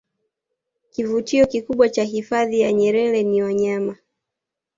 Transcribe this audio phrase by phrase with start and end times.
[0.91, 3.97] kivutio kikubwa cha hifadhi ya nyerer ni wanyama